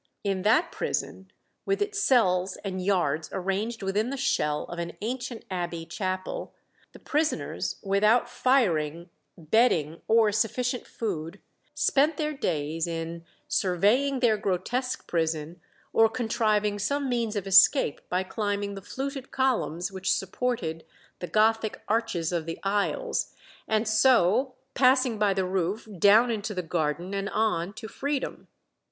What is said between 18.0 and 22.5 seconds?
by climbing the fluted columns which supported the Gothic arches of